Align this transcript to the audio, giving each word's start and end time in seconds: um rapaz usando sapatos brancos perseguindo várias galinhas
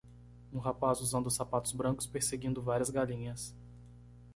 um 0.51 0.57
rapaz 0.59 0.99
usando 0.99 1.29
sapatos 1.29 1.71
brancos 1.71 2.07
perseguindo 2.07 2.59
várias 2.59 2.89
galinhas 2.89 3.55